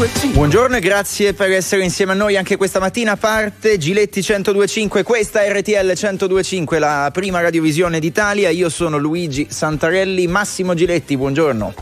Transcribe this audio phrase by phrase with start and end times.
[0.00, 0.32] 1025.
[0.32, 3.18] Buongiorno e grazie per essere insieme a noi anche questa mattina.
[3.18, 8.48] Parte Giletti 1025, questa è RTL 1025, la prima radiovisione d'Italia.
[8.48, 11.74] Io sono Luigi Santarelli, Massimo Giletti, buongiorno.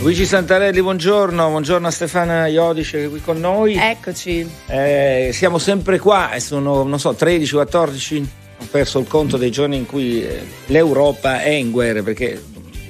[0.00, 3.76] Luigi Santarelli, buongiorno, buongiorno a Stefana Iodice che è qui con noi.
[3.76, 4.44] Eccoci.
[4.66, 9.52] Eh, siamo sempre qua, e sono, non so, 13, 14, ho perso il conto dei
[9.52, 12.42] giorni in cui eh, l'Europa è in guerra, perché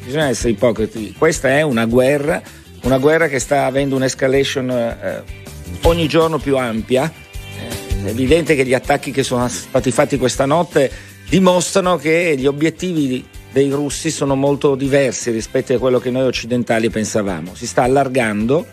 [0.03, 1.15] bisogna essere ipocriti.
[1.19, 2.41] Questa è una guerra,
[2.87, 5.23] una guerra che sta avendo un'escalation eh,
[5.83, 7.13] ogni giorno più ampia.
[7.13, 10.89] Eh, è evidente che gli attacchi che sono stati fatti questa notte
[11.29, 16.89] dimostrano che gli obiettivi dei russi sono molto diversi rispetto a quello che noi occidentali
[16.89, 17.57] pensavamo.
[17.57, 18.65] Si sta allargando,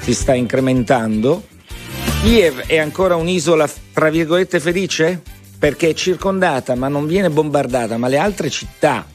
[0.00, 1.44] si sta incrementando.
[2.22, 5.22] Kiev è ancora un'isola, tra virgolette, felice?
[5.58, 9.06] Perché è circondata, ma non viene bombardata, ma le altre città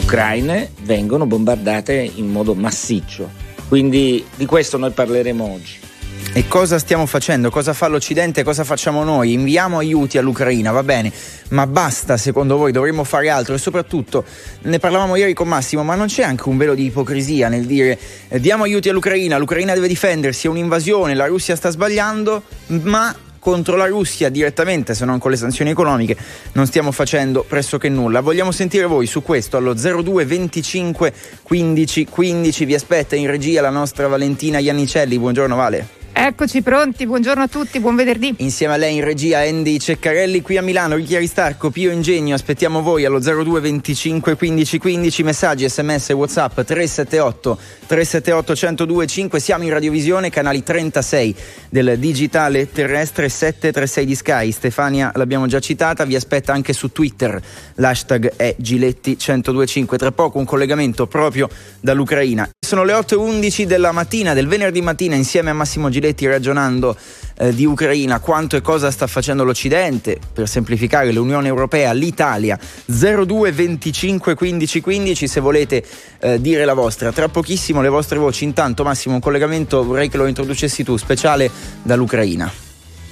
[0.00, 3.47] ucraine vengono bombardate in modo massiccio.
[3.68, 5.86] Quindi di questo noi parleremo oggi.
[6.32, 7.50] E cosa stiamo facendo?
[7.50, 8.44] Cosa fa l'Occidente?
[8.44, 9.32] Cosa facciamo noi?
[9.32, 11.12] Inviamo aiuti all'Ucraina, va bene,
[11.50, 12.70] ma basta secondo voi?
[12.70, 14.24] Dovremmo fare altro e soprattutto
[14.62, 17.98] ne parlavamo ieri con Massimo, ma non c'è anche un velo di ipocrisia nel dire
[18.28, 23.14] eh, diamo aiuti all'Ucraina, l'Ucraina deve difendersi, è un'invasione, la Russia sta sbagliando, ma
[23.48, 26.14] contro la Russia direttamente, se non con le sanzioni economiche,
[26.52, 28.20] non stiamo facendo pressoché nulla.
[28.20, 32.64] Vogliamo sentire voi su questo allo 02 25 15 15.
[32.66, 35.18] Vi aspetta in regia la nostra Valentina Iannicelli.
[35.18, 35.97] Buongiorno Vale.
[36.20, 38.34] Eccoci pronti, buongiorno a tutti, buon venerdì.
[38.38, 42.82] Insieme a lei in regia Andy Ceccarelli qui a Milano, Ricchi Aristarco, Pio Ingegno, aspettiamo
[42.82, 50.28] voi allo 02 25 15 15, messaggi, sms, whatsapp 378 378 1025, siamo in radiovisione,
[50.28, 51.36] canali 36
[51.68, 57.40] del digitale terrestre 736 di Sky, Stefania l'abbiamo già citata, vi aspetta anche su Twitter,
[57.76, 62.48] l'hashtag è Giletti 1025, tra poco un collegamento proprio dall'Ucraina.
[62.58, 66.96] Sono le 8.11 della mattina, del venerdì mattina, insieme a Massimo Giletti ragionando
[67.38, 73.52] eh, di Ucraina, quanto e cosa sta facendo l'Occidente, per semplificare l'Unione Europea, l'Italia, 02
[73.52, 75.84] 25 15 15 se volete
[76.20, 77.12] eh, dire la vostra.
[77.12, 81.50] Tra pochissimo le vostre voci, intanto Massimo un collegamento vorrei che lo introducessi tu, speciale
[81.82, 82.50] dall'Ucraina.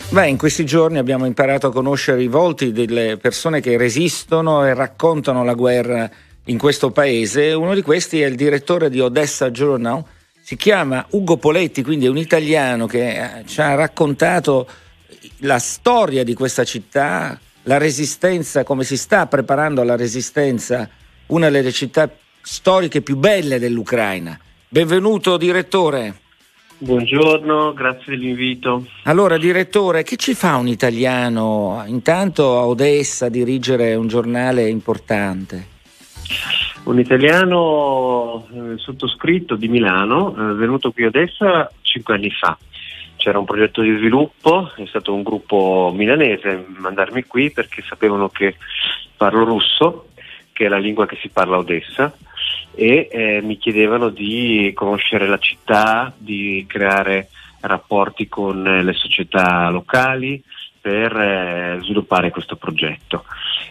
[0.09, 4.73] Beh, in questi giorni abbiamo imparato a conoscere i volti delle persone che resistono e
[4.73, 6.09] raccontano la guerra
[6.45, 7.53] in questo paese.
[7.53, 10.05] Uno di questi è il direttore di Odessa Journal,
[10.47, 14.69] si chiama Ugo Poletti, quindi è un italiano che eh, ci ha raccontato
[15.39, 20.89] la storia di questa città, la resistenza, come si sta preparando alla resistenza,
[21.27, 22.09] una delle città
[22.43, 24.39] storiche più belle dell'Ucraina.
[24.69, 26.21] Benvenuto direttore.
[26.79, 28.87] Buongiorno, grazie dell'invito.
[29.03, 35.75] Allora, direttore, che ci fa un italiano intanto a Odessa dirigere un giornale importante?
[36.87, 42.57] Un italiano eh, sottoscritto di Milano, eh, venuto qui adesso cinque anni fa.
[43.17, 48.55] C'era un progetto di sviluppo, è stato un gruppo milanese mandarmi qui perché sapevano che
[49.17, 50.11] parlo russo,
[50.53, 52.17] che è la lingua che si parla a Odessa,
[52.73, 57.31] e eh, mi chiedevano di conoscere la città, di creare
[57.63, 60.41] rapporti con le società locali,
[60.81, 63.25] per eh, sviluppare questo progetto.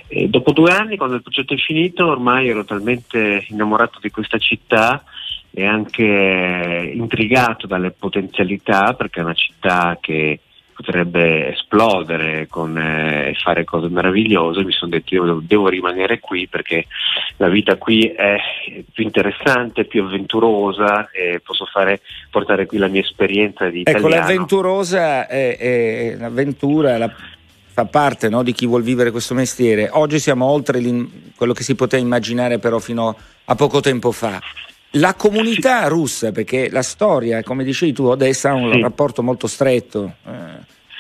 [0.07, 4.37] E dopo due anni, quando il progetto è finito, ormai ero talmente innamorato di questa
[4.37, 5.03] città
[5.51, 10.39] e anche intrigato dalle potenzialità, perché è una città che
[10.75, 16.47] potrebbe esplodere con, eh, e fare cose meravigliose, mi sono detto io devo rimanere qui
[16.47, 16.87] perché
[17.37, 18.37] la vita qui è
[18.91, 24.15] più interessante, più avventurosa e posso fare, portare qui la mia esperienza di ecco, italiano.
[24.15, 27.15] Ecco, l'avventurosa è, è l'avventura, la,
[27.75, 29.89] fa parte no, di chi vuol vivere questo mestiere.
[29.91, 30.81] Oggi siamo oltre
[31.35, 33.13] quello che si poteva immaginare però fino
[33.43, 34.41] a poco tempo fa.
[34.91, 38.79] La comunità russa, perché la storia, come dicevi tu, Odessa ha un sì.
[38.79, 40.31] rapporto molto stretto eh,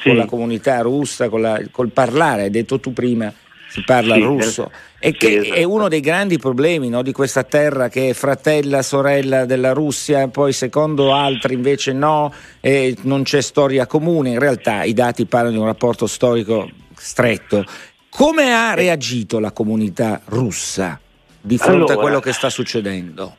[0.01, 0.09] sì.
[0.09, 3.33] con la comunità russa, con la, col parlare, hai detto tu prima,
[3.75, 4.71] si parla sì, russo.
[4.99, 5.53] E che esatto.
[5.53, 10.29] è uno dei grandi problemi no, di questa terra che è fratella, sorella della Russia,
[10.29, 14.29] poi secondo altri invece no, e non c'è storia comune.
[14.29, 17.65] In realtà i dati parlano di un rapporto storico stretto.
[18.09, 20.97] Come ha reagito la comunità russa
[21.41, 23.35] di fronte allora, a quello che sta succedendo?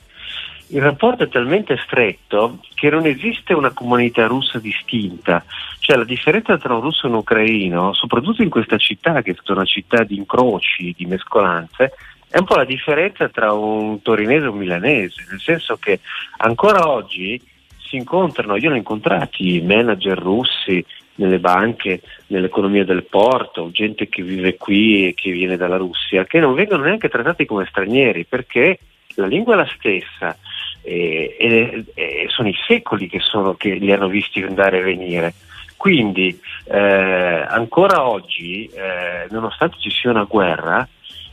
[0.69, 5.43] Il rapporto è talmente stretto che non esiste una comunità russa distinta,
[5.87, 9.53] cioè la differenza tra un russo e un ucraino, soprattutto in questa città che è
[9.53, 11.93] una città di incroci, di mescolanze,
[12.29, 16.01] è un po' la differenza tra un torinese e un milanese, nel senso che
[16.39, 17.41] ancora oggi
[17.79, 20.85] si incontrano, io ne ho incontrati manager russi
[21.15, 26.41] nelle banche, nell'economia del porto, gente che vive qui e che viene dalla Russia, che
[26.41, 28.81] non vengono neanche trattati come stranieri perché
[29.15, 30.37] la lingua è la stessa,
[30.83, 35.35] e, e, e sono i secoli che, sono, che, li hanno visti andare e venire.
[35.77, 40.87] Quindi eh, ancora oggi, eh, nonostante ci sia una guerra,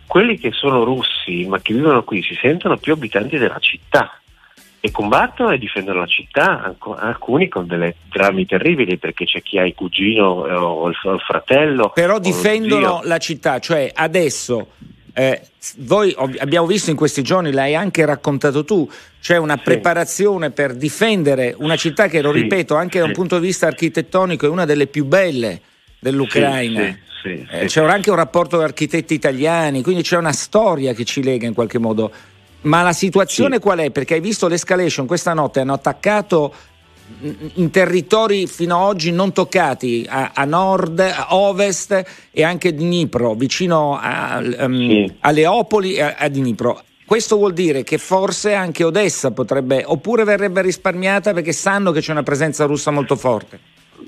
[0.06, 4.20] quelli che sono russi ma che vivono qui si sentono più abitanti della città
[4.86, 9.66] e combattono e difendono la città, alcuni con delle drammi terribili perché c'è chi ha
[9.66, 10.96] il cugino eh, o il,
[11.26, 11.92] fratello.
[11.92, 14.72] Però difendono la città, cioè adesso
[15.14, 15.42] eh,
[15.78, 18.90] voi abbiamo visto in questi giorni, l'hai anche raccontato tu,
[19.22, 19.62] c'è una sì.
[19.64, 23.00] preparazione per difendere una città che, lo sì, ripeto, anche sì.
[23.00, 25.62] da un punto di vista architettonico è una delle più belle
[26.00, 26.98] dell'Ucraina.
[27.26, 31.48] Eh, c'è anche un rapporto con architetti italiani, quindi c'è una storia che ci lega
[31.48, 32.12] in qualche modo
[32.64, 33.92] ma la situazione qual è?
[33.92, 36.54] Perché hai visto l'escalation questa notte, hanno attaccato
[37.56, 43.34] in territori fino ad oggi non toccati, a, a nord, a ovest e anche Dnipro,
[43.34, 45.14] vicino a, um, sì.
[45.22, 46.82] a Leopoli e a, a Dnipro.
[47.06, 52.12] Questo vuol dire che forse anche Odessa potrebbe, oppure verrebbe risparmiata perché sanno che c'è
[52.12, 53.60] una presenza russa molto forte.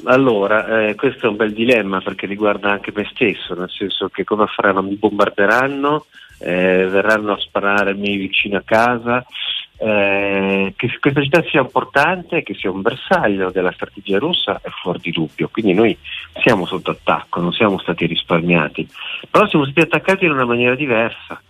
[0.06, 4.24] Allora, eh, questo è un bel dilemma perché riguarda anche me stesso, nel senso che
[4.24, 4.82] cosa faranno?
[4.82, 6.06] Mi bombarderanno?
[6.38, 9.26] eh, verranno a spararmi vicino a casa.
[9.78, 15.00] Eh, che questa città sia importante, che sia un bersaglio della strategia russa è fuori
[15.02, 15.98] di dubbio, quindi noi
[16.42, 18.88] siamo sotto attacco, non siamo stati risparmiati,
[19.30, 21.42] però siamo stati attaccati in una maniera diversa.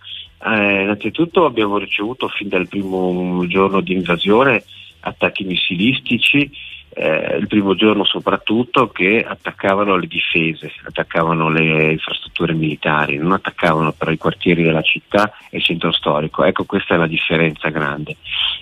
[0.44, 4.64] Eh, innanzitutto abbiamo ricevuto fin dal primo giorno di invasione
[5.00, 6.50] attacchi missilistici
[6.98, 13.92] eh, il primo giorno soprattutto che attaccavano le difese, attaccavano le infrastrutture militari, non attaccavano
[13.92, 16.42] però i quartieri della città e il centro storico.
[16.42, 18.16] Ecco questa è la differenza grande.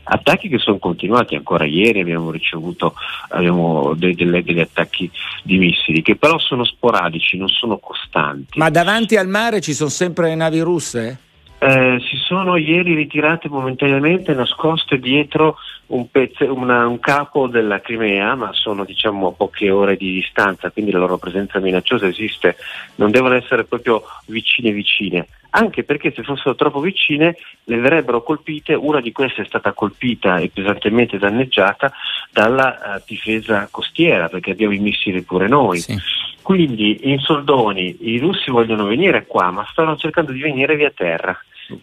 [0.05, 2.95] Attacchi che sono continuati, ancora ieri abbiamo ricevuto
[3.29, 5.09] abbiamo dei, delle, degli attacchi
[5.45, 8.59] di missili che però sono sporadici, non sono costanti.
[8.59, 11.24] Ma davanti al mare ci sono sempre navi russe?
[11.67, 15.57] Eh, si sono ieri ritirate momentaneamente nascoste dietro
[15.87, 20.71] un, pezzo, una, un, capo della Crimea, ma sono diciamo a poche ore di distanza,
[20.71, 22.57] quindi la loro presenza minacciosa esiste,
[22.97, 27.35] non devono essere proprio vicine vicine, anche perché se fossero troppo vicine
[27.65, 31.91] le verrebbero colpite, una di queste è stata colpita e pesantemente danneggiata
[32.31, 35.79] dalla uh, difesa costiera, perché abbiamo i missili pure noi.
[35.79, 35.97] Sì.
[36.43, 41.35] Quindi in soldoni i russi vogliono venire qua, ma stanno cercando di venire via terra.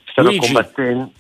[0.05, 0.45] Stanno Luigi.
[0.45, 1.11] combattendo.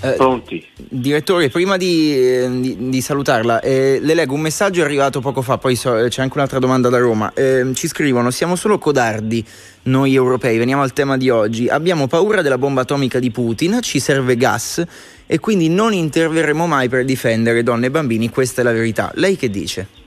[0.00, 0.64] Eh, Pronti.
[0.76, 5.58] Direttore, prima di, eh, di, di salutarla, eh, le leggo un messaggio arrivato poco fa,
[5.58, 7.32] poi so, c'è anche un'altra domanda da Roma.
[7.34, 9.44] Eh, ci scrivono: Siamo solo codardi
[9.84, 11.68] noi europei, veniamo al tema di oggi.
[11.68, 14.84] Abbiamo paura della bomba atomica di Putin, ci serve gas
[15.26, 18.28] e quindi non interverremo mai per difendere donne e bambini.
[18.28, 19.12] Questa è la verità.
[19.14, 20.01] Lei che dice?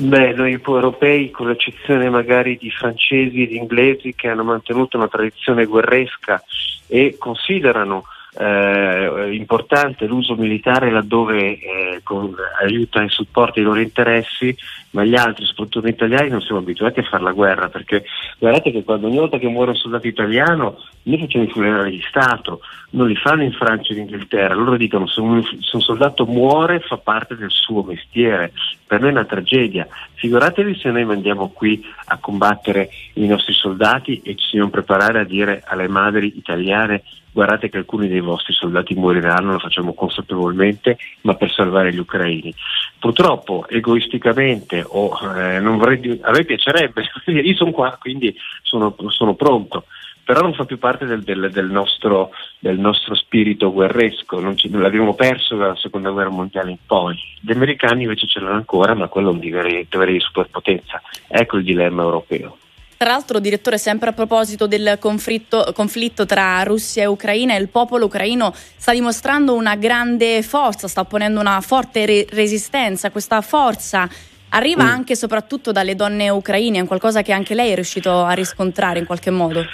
[0.00, 5.08] Beh, noi europei, con l'eccezione magari di francesi e di inglesi che hanno mantenuto una
[5.08, 6.40] tradizione guerresca
[6.86, 8.04] e considerano
[8.40, 14.56] eh, importante l'uso militare laddove eh, con, aiuta e supporta i loro interessi,
[14.90, 18.04] ma gli altri, soprattutto noi italiani, non siamo abituati a fare la guerra, perché
[18.38, 22.04] guardate che quando ogni volta che muore un soldato italiano noi facciamo i funerali di
[22.08, 25.80] Stato, non li fanno in Francia e in Inghilterra, loro dicono se un, se un
[25.80, 28.52] soldato muore fa parte del suo mestiere,
[28.86, 34.20] per noi è una tragedia, figuratevi se noi mandiamo qui a combattere i nostri soldati
[34.22, 37.02] e ci dobbiamo preparare a dire alle madri italiane
[37.32, 42.54] guardate che alcuni dei vostri soldati moriranno, lo facciamo consapevolmente, ma per salvare gli ucraini.
[42.98, 49.34] Purtroppo, egoisticamente, o eh, non vorrei, a me piacerebbe, io sono qua, quindi sono, sono
[49.34, 49.84] pronto,
[50.28, 54.68] però non fa più parte del, del, del, nostro, del nostro, spirito guerresco, non ci,
[54.68, 57.18] l'abbiamo perso dalla seconda guerra mondiale in poi.
[57.40, 61.00] Gli americani invece ce l'hanno ancora, ma quello è un dovere di superpotenza.
[61.28, 62.58] Ecco il dilemma europeo.
[62.98, 68.06] Tra l'altro, direttore, sempre a proposito del conflitto, conflitto, tra Russia e Ucraina, il popolo
[68.06, 73.12] ucraino sta dimostrando una grande forza, sta opponendo una forte re- resistenza.
[73.12, 74.08] Questa forza
[74.48, 74.88] arriva mm.
[74.88, 78.98] anche e soprattutto dalle donne ucraine, è qualcosa che anche lei è riuscito a riscontrare
[78.98, 79.64] in qualche modo.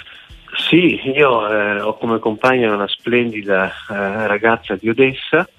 [0.69, 5.49] Sì, io eh, ho come compagna una splendida eh, ragazza di Odessa.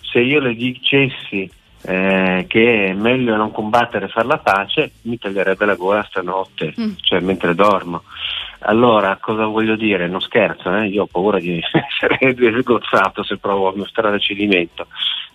[0.00, 1.50] Se io le dicessi
[1.86, 6.74] eh, che è meglio non combattere e fare la pace, mi taglierebbe la gola stanotte,
[6.78, 6.92] mm.
[7.00, 8.02] cioè mentre dormo.
[8.60, 10.08] Allora, cosa voglio dire?
[10.08, 10.88] Non scherzo, eh?
[10.88, 14.88] io ho paura di essere sgozzato se provo a mostrare cedimento.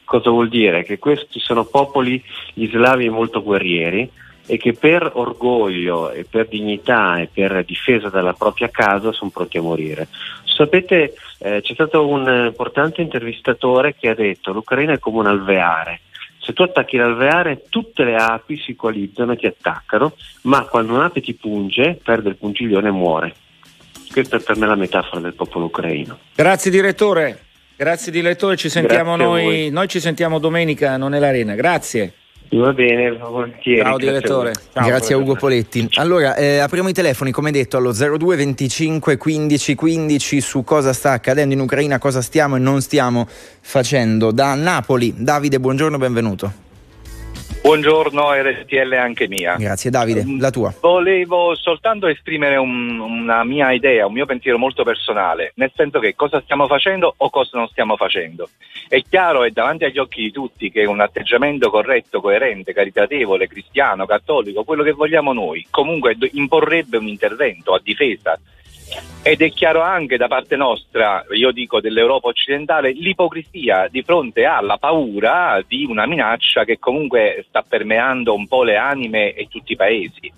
[0.04, 0.84] Cosa vuol dire?
[0.84, 2.22] Che questi sono popoli,
[2.54, 4.10] gli slavi molto guerrieri,
[4.46, 9.58] e che per orgoglio e per dignità e per difesa della propria casa sono pronti
[9.58, 10.10] a morire.
[10.44, 16.02] Sapete, eh, c'è stato un importante intervistatore che ha detto l'Ucraina è come un alveare,
[16.42, 21.22] se tu attacchi l'alveare tutte le api si coalizzano e ti attaccano, ma quando un'ape
[21.22, 23.34] ti punge, perde il pungiglione e muore.
[24.12, 26.18] Questa è per me la metafora del popolo ucraino.
[26.36, 27.46] Grazie direttore.
[27.76, 31.56] Grazie direttore, ci sentiamo noi, noi ci sentiamo domenica, non è l'arena.
[31.56, 32.14] Grazie.
[32.54, 33.82] Va bene, volentieri.
[33.82, 34.54] Ciao direttore.
[34.74, 35.88] Ciao, grazie a Ugo Poletti.
[35.94, 41.12] Allora, eh, apriamo i telefoni, come detto, allo 02 25 15 15 su cosa sta
[41.12, 43.26] accadendo in Ucraina, cosa stiamo e non stiamo
[43.62, 44.32] facendo.
[44.32, 46.71] Da Napoli, Davide, buongiorno, benvenuto.
[47.62, 49.56] Buongiorno RTL anche mia.
[49.56, 50.74] Grazie Davide, la tua.
[50.82, 56.16] Volevo soltanto esprimere un, una mia idea, un mio pensiero molto personale, nel senso che
[56.16, 58.50] cosa stiamo facendo o cosa non stiamo facendo.
[58.88, 64.08] È chiaro e davanti agli occhi di tutti che un atteggiamento corretto, coerente, caritatevole, cristiano,
[64.08, 68.40] cattolico, quello che vogliamo noi, comunque imporrebbe un intervento a difesa
[69.24, 74.78] ed è chiaro anche da parte nostra, io dico dell'Europa occidentale, l'ipocrisia di fronte alla
[74.78, 79.76] paura di una minaccia che comunque sta permeando un po' le anime e tutti i
[79.76, 80.32] paesi.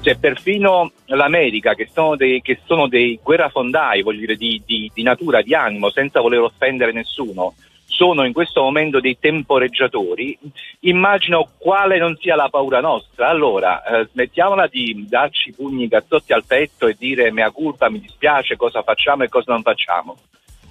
[0.00, 5.02] C'è perfino l'America che sono dei, che sono dei guerrafondai, voglio dire, di, di, di
[5.02, 7.54] natura, di animo, senza voler offendere nessuno,
[7.94, 10.36] sono in questo momento dei temporeggiatori,
[10.80, 13.28] immagino quale non sia la paura nostra.
[13.28, 18.56] Allora, eh, smettiamola di darci pugni cazzotti al petto e dire mea culpa, mi dispiace,
[18.56, 20.16] cosa facciamo e cosa non facciamo.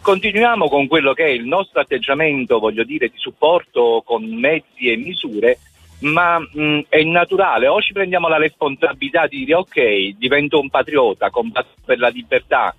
[0.02, 4.98] Continuiamo con quello che è il nostro atteggiamento, voglio dire, di supporto con mezzi e
[4.98, 5.60] misure,
[6.02, 11.30] ma mh, è naturale, o ci prendiamo la responsabilità di dire ok, divento un patriota,
[11.30, 12.76] combatto per la libertà,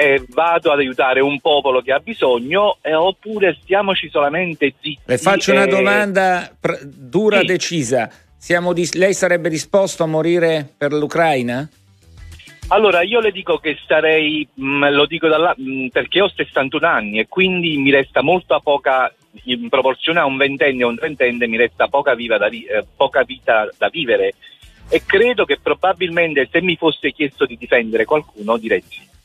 [0.00, 5.00] e vado ad aiutare un popolo che ha bisogno eh, oppure stiamoci solamente zitti.
[5.04, 7.46] Le faccio una domanda pr- dura, sì.
[7.46, 8.08] decisa.
[8.74, 11.68] Di- lei sarebbe disposto a morire per l'Ucraina?
[12.68, 16.28] Allora, io le dico che sarei, mh, mm, lo dico dalla, mh, mm, perché ho
[16.28, 19.12] 61 anni e quindi mi resta molto poca,
[19.46, 23.68] in proporzione a un ventenne o un trentenne, mi resta poca, da, eh, poca vita
[23.76, 24.34] da vivere
[24.90, 29.16] e credo che probabilmente se mi fosse chiesto di difendere qualcuno direi sì.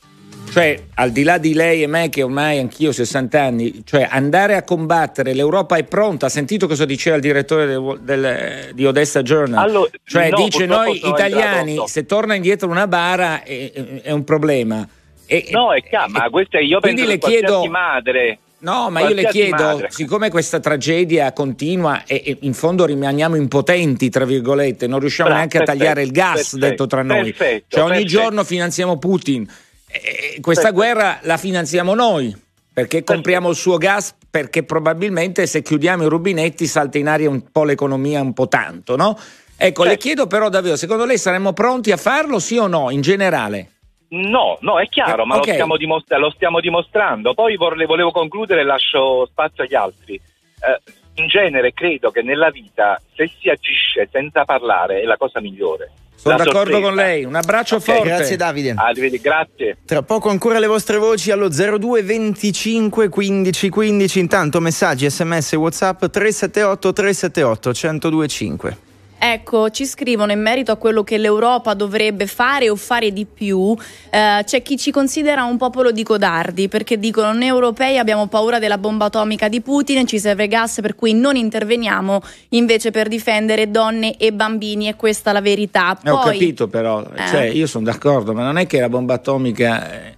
[0.53, 4.07] Cioè, al di là di lei e me, che ormai anch'io ho 60 anni, cioè
[4.07, 6.27] andare a combattere, l'Europa è pronta.
[6.27, 9.63] Ha sentito cosa diceva il direttore del, del, di Odessa Journal?
[9.63, 13.71] Allora, cioè, no, dice noi italiani, se torna indietro una bara è,
[14.03, 14.87] è un problema.
[15.25, 18.37] E, no, è chiaro, ma questo è io penso le chiedo madre.
[18.59, 19.87] No, ma io le chiedo, madre.
[19.89, 25.37] siccome questa tragedia continua e, e, in fondo rimaniamo impotenti, tra virgolette, non riusciamo Bra,
[25.39, 27.33] neanche perfetto, a tagliare il gas, perfetto, detto tra noi.
[27.33, 29.49] Perfetto, cioè ogni giorno finanziamo Putin.
[29.93, 30.73] E questa Perfetto.
[30.73, 32.35] guerra la finanziamo noi
[32.73, 37.51] perché compriamo il suo gas perché probabilmente se chiudiamo i rubinetti salta in aria un
[37.51, 39.15] po' l'economia un po' tanto, no?
[39.55, 39.83] Ecco, certo.
[39.83, 43.69] le chiedo però davvero, secondo lei saremmo pronti a farlo sì o no in generale?
[44.09, 45.47] No, no, è chiaro, ma okay.
[45.47, 47.33] lo, stiamo dimostra- lo, stiamo dimostrando.
[47.33, 50.15] Poi vorrei, volevo concludere e lascio spazio agli altri.
[50.15, 50.81] Eh,
[51.15, 55.91] in genere credo che nella vita se si agisce senza parlare è la cosa migliore.
[56.15, 56.81] Sono d'accordo sorpresa.
[56.81, 58.09] con lei, un abbraccio okay, forte.
[58.09, 58.73] Grazie Davide.
[58.77, 59.77] Arrivederci, grazie.
[59.85, 66.05] Tra poco ancora le vostre voci allo 02 25 15 15, intanto messaggi, sms, whatsapp
[66.05, 68.91] 378 378 1025.
[69.25, 73.73] Ecco, ci scrivono in merito a quello che l'Europa dovrebbe fare o fare di più.
[74.09, 78.59] Eh, c'è chi ci considera un popolo di codardi perché dicono noi europei abbiamo paura
[78.59, 83.71] della bomba atomica di Putin, ci serve gas per cui non interveniamo invece per difendere
[83.71, 85.97] donne e bambini e questa è la verità.
[86.03, 87.27] Poi, ho capito però, eh.
[87.29, 89.89] cioè, io sono d'accordo, ma non è che la bomba atomica...
[89.89, 90.15] Eh,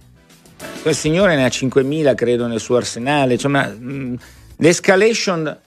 [0.82, 4.18] quel signore ne ha 5.000 credo nel suo arsenale, cioè, ma, mh,
[4.56, 5.58] l'escalation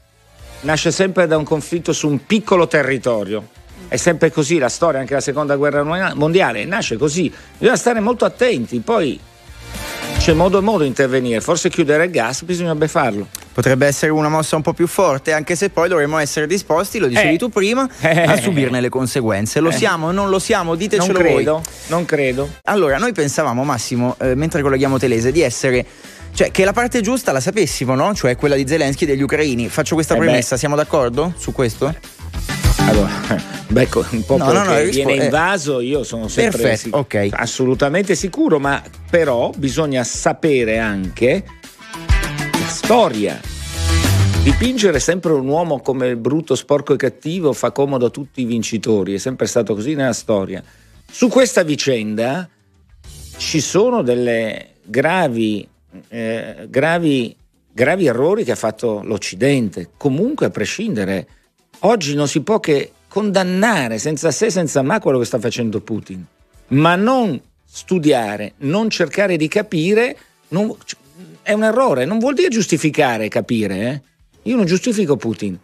[0.62, 3.48] nasce sempre da un conflitto su un piccolo territorio.
[3.88, 7.32] È sempre così la storia, anche la seconda guerra mondiale, nasce così.
[7.58, 9.20] Bisogna stare molto attenti, poi
[10.20, 13.28] c'è modo e modo di intervenire, forse chiudere il gas bisognerebbe farlo.
[13.52, 17.08] Potrebbe essere una mossa un po' più forte, anche se poi dovremmo essere disposti, lo
[17.08, 17.38] dicevi eh.
[17.38, 18.22] tu prima, eh.
[18.24, 19.60] a subirne le conseguenze.
[19.60, 19.74] Lo eh.
[19.74, 20.76] siamo o non lo siamo?
[20.76, 21.62] Ditecelo non credo, voi.
[21.88, 22.50] Non credo.
[22.66, 25.86] Allora, noi pensavamo, Massimo, eh, mentre colleghiamo Telese, di essere
[26.34, 28.14] cioè, che la parte giusta la sapessimo, no?
[28.14, 29.68] Cioè quella di Zelensky e degli ucraini.
[29.68, 30.60] Faccio questa eh premessa, beh.
[30.60, 31.94] siamo d'accordo su questo?
[32.78, 33.12] Allora,
[33.68, 35.24] beh, un po' no, no, no, viene eh.
[35.26, 37.30] invaso, io sono sempre Perfetto, okay.
[37.32, 41.44] assolutamente sicuro, ma però bisogna sapere anche
[42.08, 43.40] la storia.
[44.44, 49.14] Dipingere sempre un uomo come brutto, sporco e cattivo fa comodo a tutti i vincitori,
[49.14, 50.64] è sempre stato così nella storia.
[51.12, 52.50] Su questa vicenda
[53.38, 55.68] ci sono delle gravi
[56.08, 57.36] eh, gravi,
[57.72, 59.90] gravi errori che ha fatto l'Occidente.
[59.98, 61.28] Comunque, a prescindere,
[61.80, 66.24] oggi non si può che condannare senza se, senza ma quello che sta facendo Putin,
[66.70, 70.18] ma non studiare, non cercare di capire,
[70.50, 70.76] non,
[71.42, 73.76] è un errore, non vuol dire giustificare capire.
[73.76, 74.02] Eh?
[74.44, 75.58] Io non giustifico Putin,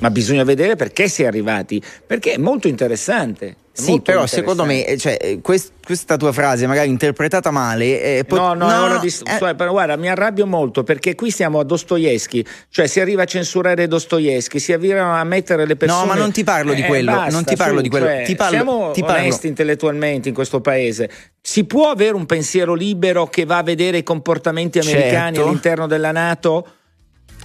[0.00, 3.56] ma bisogna vedere perché si è arrivati, perché è molto interessante.
[3.76, 8.18] Sì, però secondo me, eh, cioè, eh, quest, questa tua frase, magari interpretata male.
[8.18, 9.38] Eh, pot- no, no, no, no di, eh.
[9.38, 13.24] cioè, però guarda, mi arrabbio molto perché qui siamo a Dostoevsky, cioè si arriva a
[13.24, 16.06] censurare Dostoevsky, si arrivano a mettere le persone.
[16.06, 17.10] No, ma non ti parlo di quello.
[17.10, 18.06] Eh, basta, non ti parlo su, di quello.
[18.06, 19.22] Cioè, ti parlo, siamo ti parlo.
[19.22, 21.10] onesti intellettualmente in questo paese.
[21.40, 25.48] Si può avere un pensiero libero che va a vedere i comportamenti americani certo.
[25.48, 26.66] all'interno della Nato?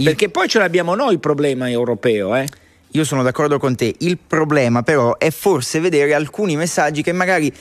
[0.04, 2.48] Perché poi ce l'abbiamo noi il problema europeo, eh?
[2.94, 3.94] Io sono d'accordo con te.
[4.00, 7.54] Il problema però è forse vedere alcuni messaggi che magari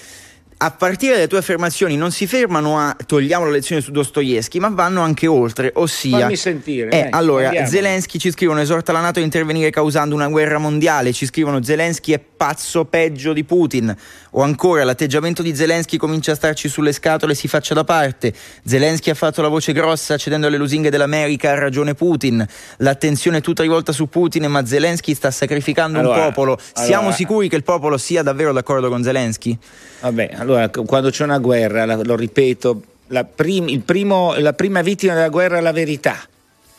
[0.60, 4.68] a partire dalle tue affermazioni non si fermano a togliamo la lezione su Dostoevsky, ma
[4.68, 6.90] vanno anche oltre, ossia Fammi sentire.
[6.90, 7.68] Eh, allora, andiamo.
[7.68, 12.12] Zelensky ci scrivono esorta la NATO a intervenire causando una guerra mondiale, ci scrivono Zelensky
[12.12, 13.96] è pazzo peggio di Putin
[14.30, 18.32] o ancora l'atteggiamento di Zelensky comincia a starci sulle scatole, si faccia da parte.
[18.64, 22.44] Zelensky ha fatto la voce grossa cedendo alle lusinghe dell'America, ha ragione Putin.
[22.78, 26.58] L'attenzione è tutta rivolta su Putin, ma Zelensky sta sacrificando allora, un popolo.
[26.74, 29.56] Siamo allora, sicuri che il popolo sia davvero d'accordo con Zelensky?
[30.00, 35.28] Vabbè, allora quando c'è una guerra, lo ripeto, la, prim, primo, la prima vittima della
[35.28, 36.16] guerra è la verità.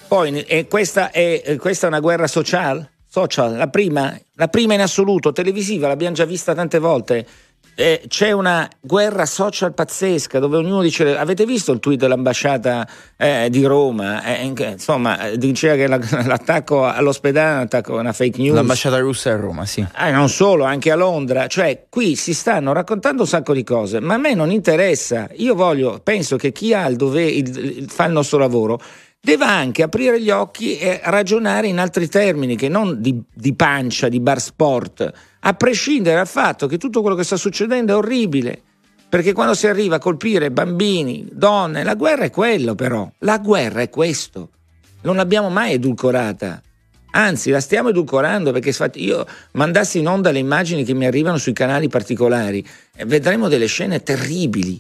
[0.07, 2.91] Poi questa, è, questa è una guerra sociale?
[3.11, 7.25] Social, la prima, la prima in assoluto, televisiva, l'abbiamo già vista tante volte
[7.79, 13.47] eh, c'è una guerra social pazzesca dove ognuno dice avete visto il tweet dell'ambasciata eh,
[13.49, 14.21] di Roma?
[14.21, 18.55] Eh, insomma diceva che la, l'attacco all'ospedale è un attacco una fake news.
[18.55, 19.85] L'ambasciata russa a Roma sì.
[19.97, 21.47] Eh, non solo anche a Londra.
[21.47, 25.29] Cioè qui si stanno raccontando un sacco di cose ma a me non interessa.
[25.37, 27.41] Io voglio penso che chi ha il dovere
[27.87, 28.81] fa il nostro lavoro
[29.21, 34.07] deve anche aprire gli occhi e ragionare in altri termini che non di, di pancia,
[34.07, 35.11] di bar sport,
[35.41, 38.63] a prescindere dal fatto che tutto quello che sta succedendo è orribile.
[39.09, 43.81] Perché quando si arriva a colpire bambini, donne, la guerra è quello però, la guerra
[43.81, 44.49] è questo.
[45.01, 46.61] Non l'abbiamo mai edulcorata.
[47.11, 51.53] Anzi, la stiamo edulcorando perché io mandassi in onda le immagini che mi arrivano sui
[51.53, 52.63] canali particolari
[53.05, 54.79] vedremo delle scene terribili.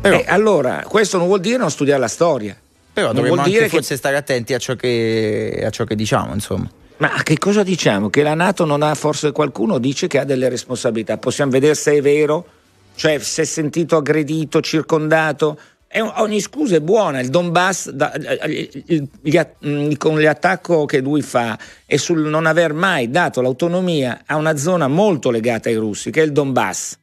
[0.00, 2.56] Però, e allora, questo non vuol dire non studiare la storia.
[3.00, 3.96] Però non dovremmo anche forse che...
[3.96, 6.70] stare attenti a ciò, che, a ciò che diciamo, insomma.
[6.98, 8.10] Ma che cosa diciamo?
[8.10, 11.16] Che la Nato non ha, forse qualcuno dice che ha delle responsabilità.
[11.16, 12.46] Possiamo vedere se è vero,
[12.94, 15.58] cioè se è sentito aggredito, circondato.
[15.92, 17.20] Un, ogni scusa è buona.
[17.20, 18.12] Il Donbass, da,
[18.44, 24.22] il, gli, mm, con l'attacco che lui fa e sul non aver mai dato l'autonomia
[24.26, 26.98] a una zona molto legata ai russi, che è il Donbass.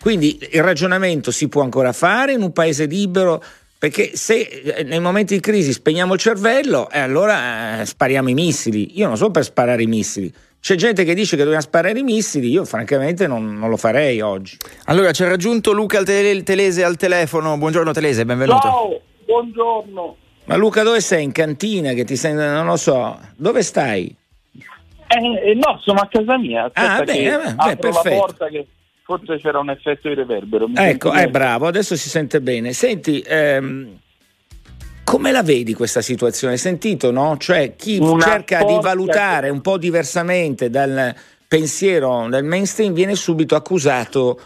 [0.00, 3.42] Quindi il ragionamento si può ancora fare in un paese libero
[3.78, 8.34] perché se eh, nei momenti di crisi spegniamo il cervello, eh, allora eh, spariamo i
[8.34, 8.98] missili.
[8.98, 10.32] Io non so per sparare i missili.
[10.58, 14.20] C'è gente che dice che dobbiamo sparare i missili, io francamente non, non lo farei
[14.20, 14.56] oggi.
[14.86, 17.56] Allora, ci ha raggiunto Luca Telese al telefono.
[17.56, 18.60] Buongiorno Telese, benvenuto.
[18.60, 20.16] Ciao, buongiorno.
[20.46, 21.22] Ma Luca dove sei?
[21.22, 22.34] In cantina che ti sei...
[22.34, 23.18] non lo so.
[23.36, 24.14] Dove stai?
[25.08, 26.64] Eh, no, sono a casa mia.
[26.64, 28.08] Aspetta ah, bene, beh, beh, perfetto.
[28.08, 28.66] la porta che
[29.06, 30.66] forse c'era un effetto di reverbero.
[30.66, 32.72] Mi ecco, è eh, bravo, adesso si sente bene.
[32.72, 33.98] Senti, ehm,
[35.04, 36.54] come la vedi questa situazione?
[36.54, 37.36] Hai sentito, no?
[37.38, 41.14] Cioè, chi Una cerca di valutare un po' diversamente dal
[41.46, 44.40] pensiero del mainstream viene subito accusato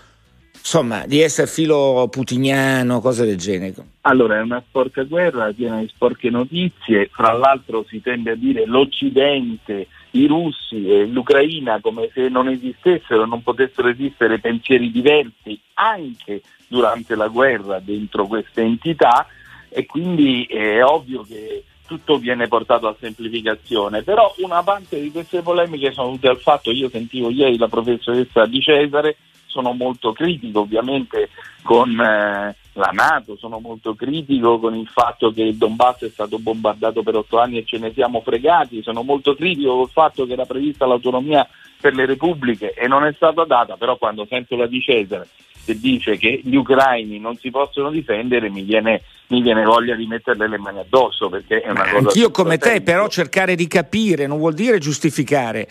[0.52, 3.74] insomma, di essere filo putiniano, cose del genere.
[4.02, 8.66] Allora, è una sporca guerra piena di sporche notizie, fra l'altro si tende a dire
[8.66, 16.42] l'Occidente i russi e l'Ucraina come se non esistessero, non potessero esistere pensieri diversi anche
[16.66, 19.26] durante la guerra dentro queste entità.
[19.68, 25.42] E quindi è ovvio che tutto viene portato a semplificazione, però una parte di queste
[25.42, 30.60] polemiche sono dovute al fatto, io sentivo ieri la professoressa Di Cesare, sono molto critico
[30.60, 31.30] ovviamente
[31.62, 36.38] con eh, la Nato, sono molto critico con il fatto che il Donbass è stato
[36.38, 40.32] bombardato per otto anni e ce ne siamo fregati, sono molto critico col fatto che
[40.32, 41.46] era prevista l'autonomia
[41.80, 45.28] per le repubbliche e non è stata data, però quando sento la di Cesare
[45.64, 50.06] che dice che gli ucraini non si possono difendere mi viene, mi viene voglia di
[50.06, 52.08] metterle le mani addosso perché è una Ma cosa...
[52.08, 55.68] Anch'io come te però cercare di capire non vuol dire giustificare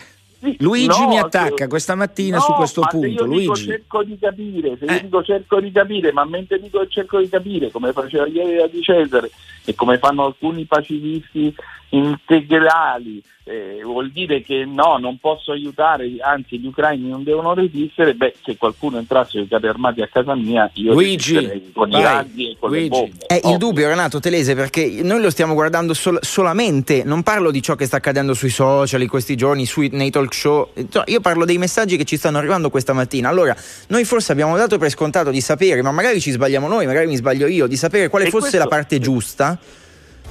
[0.58, 3.26] Luigi no, mi attacca questa mattina no, su questo punto.
[3.26, 3.66] Luigi.
[3.66, 4.94] cerco di capire, se eh.
[4.94, 8.66] io dico cerco di capire, ma mentre dico cerco di capire, come faceva ieri la
[8.66, 9.30] di Cesare
[9.64, 11.54] e come fanno alcuni pacifisti
[11.90, 18.14] integrali, eh, vuol dire che no, non posso aiutare, anzi gli ucraini non devono resistere,
[18.14, 22.00] beh, se qualcuno entrasse con i carri armati a casa mia, io Luigi, con vai,
[22.00, 22.84] i razzi e con Luigi.
[22.84, 23.26] le bombe.
[23.26, 27.60] È il dubbio, Renato Telese, perché noi lo stiamo guardando sol- solamente, non parlo di
[27.60, 30.70] ciò che sta accadendo sui social in questi giorni, sui, nei talk show,
[31.06, 33.28] io parlo dei messaggi che ci stanno arrivando questa mattina.
[33.28, 33.56] Allora,
[33.88, 37.16] noi forse abbiamo dato per scontato di sapere, ma magari ci sbagliamo noi, magari mi
[37.16, 38.58] sbaglio io, di sapere quale e fosse questo...
[38.58, 39.58] la parte giusta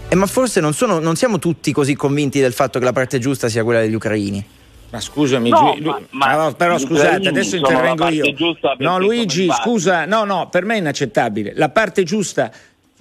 [0.07, 3.19] Eh, ma forse non, sono, non siamo tutti così convinti del fatto che la parte
[3.19, 4.43] giusta sia quella degli ucraini.
[4.91, 8.35] Ma scusami, No, Gi- ma- ma no, però scusate, adesso intervengo parte io.
[8.79, 11.53] No, Luigi, scusa, no, no, per me è inaccettabile.
[11.55, 12.51] La parte giusta,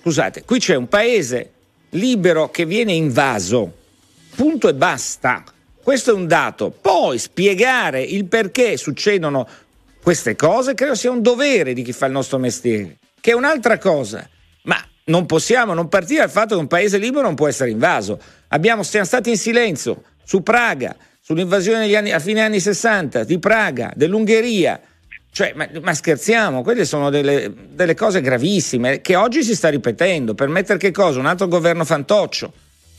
[0.03, 1.53] scusate, qui c'è un paese
[1.91, 3.73] libero che viene invaso.
[4.35, 5.43] Punto e basta.
[5.83, 6.71] Questo è un dato.
[6.71, 9.49] Poi spiegare il perché succedono
[10.03, 13.79] queste cose credo sia un dovere di chi fa il nostro mestiere, che è un'altra
[13.79, 14.29] cosa.
[15.09, 18.19] Non possiamo non partire dal fatto che un paese libero non può essere invaso.
[18.49, 23.93] Abbiamo, siamo stati in silenzio su Praga, sull'invasione anni- a fine anni 60 di Praga,
[23.95, 24.81] dell'Ungheria.
[25.31, 30.35] Cioè, ma, ma scherziamo, quelle sono delle, delle cose gravissime che oggi si sta ripetendo.
[30.35, 31.19] Per mettere che cosa?
[31.19, 32.53] Un altro governo fantoccio.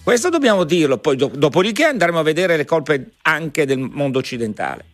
[0.03, 4.85] Questo dobbiamo dirlo, poi do- dopodiché andremo a vedere le colpe anche del mondo occidentale.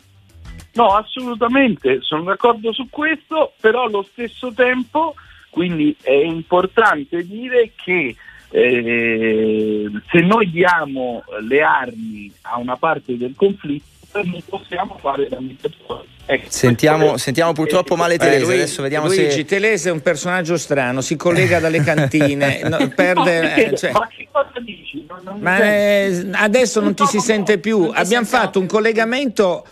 [0.73, 5.13] No, assolutamente, sono d'accordo su questo, però allo stesso tempo,
[5.55, 8.13] quindi è importante dire che
[8.49, 15.39] eh, se noi diamo le armi a una parte del conflitto, non possiamo fare da
[15.39, 16.07] mediatori.
[16.25, 19.45] Ecco, Sentiamo, è- sentiamo purtroppo male Eh, Telese, Luigi- adesso vediamo Luigi, se...
[19.45, 23.13] Telese è un personaggio strano, si collega dalle cantine, no, perde...
[23.13, 25.05] No, perché- eh, cioè- ma che cosa dici?
[25.07, 26.27] Non- non Ma senti.
[26.29, 27.91] eh, adesso non ti si sente più.
[27.93, 29.65] Abbiamo fatto un collegamento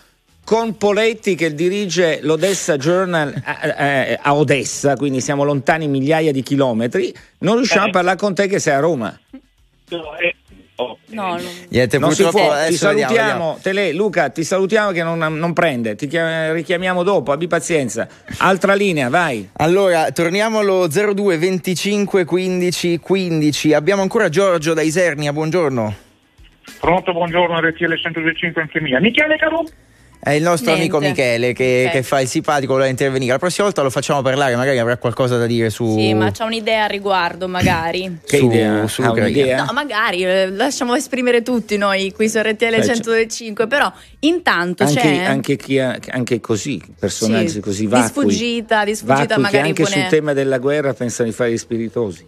[0.44, 6.44] con Poletti che dirige l'Odessa Journal a, a- a Odessa, quindi siamo lontani migliaia di
[6.44, 7.14] chilometri.
[7.40, 7.90] Non riusciamo Eh.
[7.90, 9.18] a parlare con te che sei a Roma.
[9.90, 10.36] No, eh,
[10.76, 13.60] oh, No, eh, non- Niente, Non si può, ti adesso vediamo, salutiamo, vediamo.
[13.62, 18.08] Tele, Luca, ti salutiamo che non, non prende, ti chiam- richiamiamo dopo, abbi pazienza.
[18.40, 19.48] Altra linea, vai.
[19.58, 23.74] Allora, torniamo allo 02 25 15 15.
[23.74, 25.96] Abbiamo ancora Giorgio da Isernia, buongiorno.
[26.80, 29.00] Pronto, buongiorno, RTL 125 anche mia.
[29.00, 29.64] Michele Caro?
[30.26, 30.96] È il nostro Niente.
[30.96, 31.92] amico Michele che, Ok.
[31.92, 33.34] che fa il simpatico, voleva intervenire.
[33.34, 35.98] La prossima volta lo facciamo parlare, magari avrà qualcosa da dire su.
[35.98, 38.20] Sì, ma c'è un'idea a riguardo, magari.
[38.26, 38.84] Che Su- idea?
[39.02, 39.64] Ha un'idea?
[39.66, 44.96] No, magari eh, lasciamo esprimere tutti noi qui su RTL Beh, 105, però intanto Anche,
[45.02, 48.08] c'è anche chi ha- anche così, personaggi Sì, così di vacui.
[48.08, 51.52] sfuggita, di sfuggita vacui che magari anche pone- sul tema della guerra pensano di fare
[51.52, 52.26] gli spiritosi.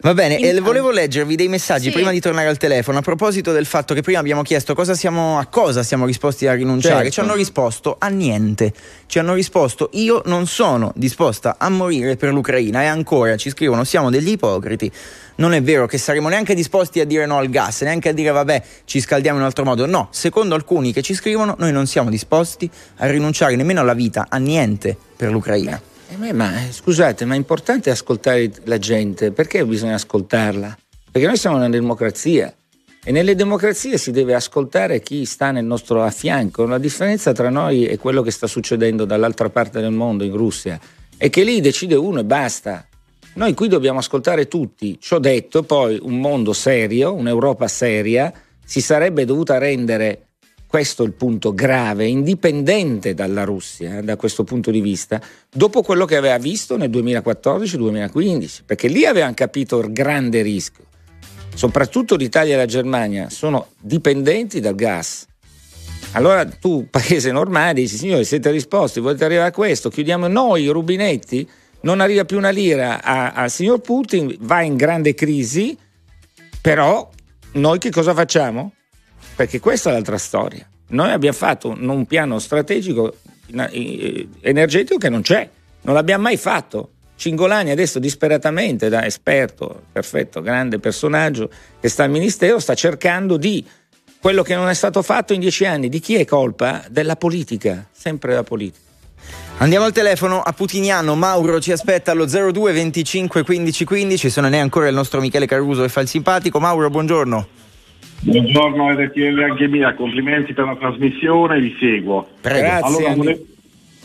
[0.00, 1.90] Va bene, Intanto- volevo leggervi dei messaggi Sì.
[1.92, 5.38] prima di tornare al telefono a proposito del fatto che prima abbiamo chiesto cosa siamo,
[5.38, 6.94] a cosa siamo disposti a rinunciare.
[6.96, 7.10] Certo.
[7.10, 8.72] Ci hanno risposto a niente.
[9.06, 13.84] Ci hanno risposto io non sono disposta a morire per l'Ucraina e ancora ci scrivono
[13.84, 14.90] siamo degli ipocriti.
[15.36, 18.30] Non è vero che saremo neanche disposti a dire no al gas, neanche a dire
[18.30, 19.86] vabbè ci scaldiamo in un altro modo.
[19.86, 24.26] No, secondo alcuni che ci scrivono noi non siamo disposti a rinunciare nemmeno alla vita,
[24.28, 25.80] a niente per l'Ucraina.
[26.10, 30.76] Eh, ma, eh, scusate, ma è importante ascoltare la gente, perché bisogna ascoltarla?
[31.10, 32.52] Perché noi siamo una democrazia
[33.04, 36.64] e nelle democrazie si deve ascoltare chi sta nel nostro a fianco.
[36.64, 40.80] La differenza tra noi e quello che sta succedendo dall'altra parte del mondo, in Russia,
[41.16, 42.86] è che lì decide uno e basta.
[43.34, 44.98] Noi qui dobbiamo ascoltare tutti.
[45.00, 48.32] Ciò detto, poi un mondo serio, un'Europa seria,
[48.64, 50.27] si sarebbe dovuta rendere
[50.68, 55.18] questo è il punto grave, indipendente dalla Russia eh, da questo punto di vista,
[55.50, 60.84] dopo quello che aveva visto nel 2014-2015, perché lì avevano capito il grande rischio.
[61.54, 65.26] Soprattutto l'Italia e la Germania sono dipendenti dal gas.
[66.12, 70.68] Allora tu, paese normale, dici signori siete risposti, volete arrivare a questo, chiudiamo noi i
[70.68, 71.48] rubinetti,
[71.80, 75.74] non arriva più una lira al signor Putin, va in grande crisi,
[76.60, 77.08] però
[77.52, 78.72] noi che cosa facciamo?
[79.38, 80.68] Perché questa è l'altra storia.
[80.88, 85.48] Noi abbiamo fatto un, piano strategico eh, energetico che non c'è,
[85.82, 86.90] non l'abbiamo mai fatto.
[87.14, 91.48] Cingolani adesso disperatamente, da esperto, perfetto, grande personaggio
[91.78, 93.64] che sta al Ministero, sta cercando di
[94.20, 95.88] quello che non è stato fatto in dieci anni.
[95.88, 96.82] Di chi è colpa?
[96.90, 98.86] Della politica, sempre della politica.
[99.58, 104.52] Andiamo al telefono a Putiniano, Mauro ci aspetta allo 02 25 15 15, se non
[104.52, 106.58] è ancora il nostro Michele Caruso che fa il simpatico.
[106.58, 107.57] Mauro, buongiorno.
[108.20, 112.28] Buongiorno RTL anche mia, complimenti per la trasmissione, vi seguo.
[112.40, 112.60] Prego.
[112.60, 113.36] Grazie, Allora,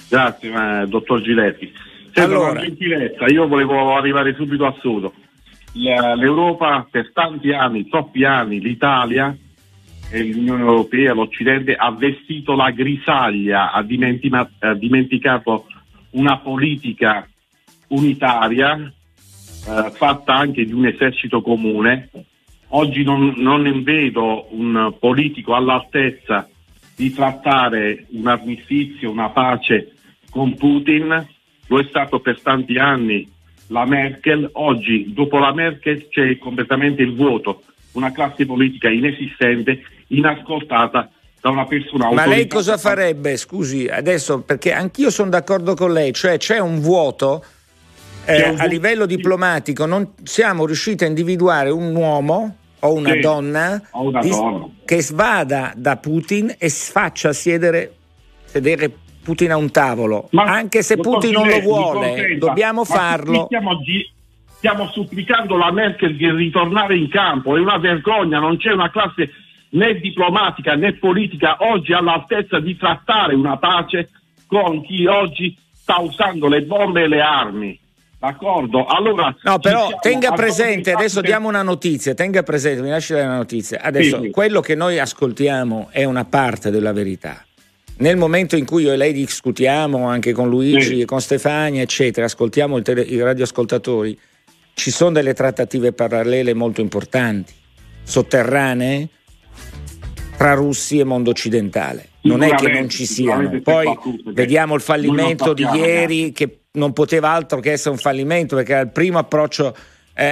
[0.09, 1.71] Grazie, eh, dottor Giletti.
[2.03, 2.51] Senta, Allora.
[2.51, 5.13] una gentilezza, io volevo arrivare subito a sodo.
[5.73, 9.35] L'Europa per tanti anni, troppi anni, l'Italia
[10.11, 15.65] e l'Unione Europea, l'Occidente ha vestito la grisaglia, ha dimentima- ha dimenticato
[16.11, 17.27] una politica
[17.87, 18.93] unitaria
[19.65, 22.09] eh, fatta anche di un esercito comune.
[22.75, 26.49] Oggi non, non ne vedo un politico all'altezza
[26.95, 29.91] di trattare un armistizio, una pace
[30.31, 31.27] con Putin.
[31.67, 33.29] Lo è stato per tanti anni
[33.67, 34.49] la Merkel.
[34.53, 37.61] Oggi, dopo la Merkel, c'è completamente il vuoto.
[37.91, 43.37] Una classe politica inesistente, inascoltata da una persona Ma lei cosa farebbe?
[43.37, 47.45] Scusi, adesso perché anch'io sono d'accordo con lei, cioè c'è un vuoto
[48.25, 53.81] eh, a livello diplomatico non siamo riusciti a individuare un uomo o una Sì, donna,
[53.91, 54.67] o una di- donna.
[54.85, 57.93] che vada da Putin e faccia sedere,
[58.43, 58.91] sedere
[59.23, 60.27] Putin a un tavolo.
[60.31, 63.45] Ma, Anche se Putin non lo vuole, dobbiamo farlo.
[63.45, 63.79] Stiamo,
[64.57, 69.29] stiamo supplicando la Merkel di ritornare in campo, è una vergogna, non c'è una classe
[69.69, 74.09] né diplomatica né politica oggi all'altezza di trattare una pace
[74.45, 77.79] con chi oggi sta usando le bombe e le armi.
[78.23, 78.85] D'accordo?
[78.85, 83.25] Allora, No, però tenga presente, adesso fatto diamo una notizia, tenga presente, mi lasci dare
[83.25, 83.81] una notizia.
[83.81, 84.29] Adesso, Sì, sì.
[84.31, 87.45] quello che noi ascoltiamo è una parte della verità.
[87.97, 90.99] Nel momento in cui io e lei discutiamo anche con Luigi Sì.
[91.01, 94.17] e con Stefania, eccetera, ascoltiamo tele- i radioascoltatori,
[94.73, 97.51] ci sono delle trattative parallele molto importanti,
[98.03, 99.09] sotterranee,
[100.37, 102.07] tra russi e mondo occidentale.
[102.21, 103.59] Non è che non ci siano.
[103.61, 108.55] Poi che vediamo il fallimento di ieri che non poteva altro che essere un fallimento
[108.55, 109.75] perché era il primo approccio
[110.15, 110.25] eh,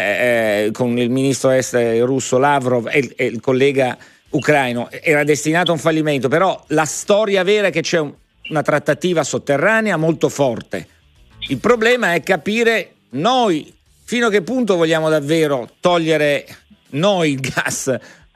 [0.65, 3.95] eh, con il ministro estero russo Lavrov e e il collega
[4.32, 8.13] ucraino era destinato a un fallimento, però la storia vera è che c'è un-
[8.49, 10.88] una trattativa sotterranea molto forte.
[11.49, 13.71] Il problema è capire noi
[14.04, 16.45] fino a che punto vogliamo davvero togliere
[16.91, 17.95] noi il gas.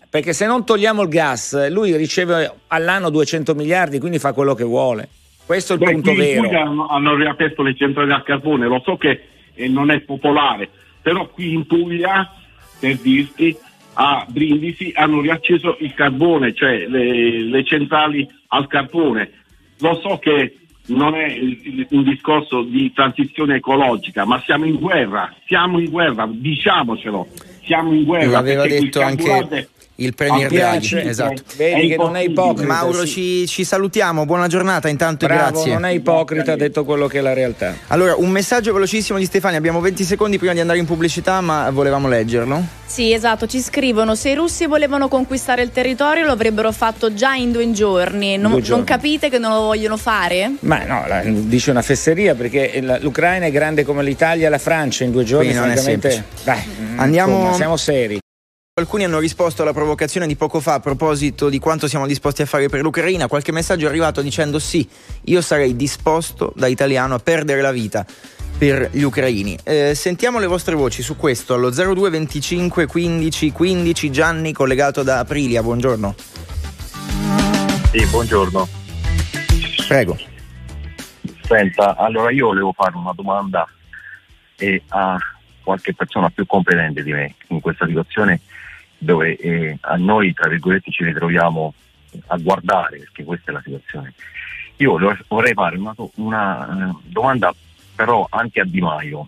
[0.09, 4.63] Perché se non togliamo il gas, lui riceve all'anno 200 miliardi, quindi fa quello che
[4.63, 5.09] vuole.
[5.45, 6.41] Questo è il Beh, punto vero.
[6.41, 9.21] Puglia hanno, hanno riaperto le centrali a carbone, lo so che
[9.53, 10.69] eh, non è popolare,
[11.01, 12.33] però qui in Puglia,
[12.79, 13.55] per dirti,
[13.93, 19.31] a Brindisi hanno riacceso il carbone, cioè le, le centrali al carbone.
[19.79, 21.37] Lo so che non è
[21.89, 27.27] un discorso di transizione ecologica, ma siamo in guerra, siamo in guerra, diciamocelo,
[27.63, 28.31] siamo in guerra.
[28.31, 30.97] L'aveva detto anche il premier Mi Draghi.
[30.99, 31.41] Esatto.
[31.55, 32.67] Vedi che non è ipocrita.
[32.71, 33.07] Mauro, sì.
[33.07, 35.73] ci, ci salutiamo, buona giornata intanto Bravo, grazie.
[35.73, 37.73] non è ipocrita, ha detto quello che è la realtà.
[37.87, 41.69] Allora, un messaggio velocissimo di Stefania, abbiamo 20 secondi prima di andare in pubblicità, ma
[41.71, 42.63] volevamo leggerlo.
[42.85, 47.33] Sì, esatto, ci scrivono: se i russi volevano conquistare il territorio lo avrebbero fatto già
[47.33, 48.37] in due giorni.
[48.37, 48.77] Non, Due giorni.
[48.77, 50.51] non capite che non lo vogliono fare?
[50.59, 54.57] Ma no, la- dice una fesseria perché la- l'Ucraina è grande come l'Italia e la
[54.59, 55.47] Francia in due giorni.
[55.47, 56.23] Quindi non è semplice.
[56.43, 58.19] dai, mm, Andiamo- insomma, siamo seri.
[58.77, 62.45] Alcuni hanno risposto alla provocazione di poco fa a proposito di quanto siamo disposti a
[62.45, 63.29] fare per l'Ucraina.
[63.29, 64.85] Qualche messaggio è arrivato dicendo sì,
[65.27, 68.05] io sarei disposto da italiano a perdere la vita
[68.57, 69.57] per gli ucraini.
[69.63, 75.19] Eh, sentiamo le vostre voci su questo allo 02 25 15 15 Gianni collegato da
[75.19, 76.13] Aprilia, buongiorno.
[77.93, 78.67] Sì, buongiorno.
[79.87, 80.17] Prego.
[81.43, 83.65] Senta, allora io volevo fare una domanda
[84.57, 85.17] eh, a
[85.63, 88.41] qualche persona più competente di me in questa situazione
[88.97, 91.73] dove eh, a noi, tra virgolette, ci ritroviamo
[92.27, 94.13] a guardare, perché questa è la situazione.
[94.77, 97.53] Io vorrei fare una, una, eh, domanda
[97.95, 99.27] però anche a Di Maio,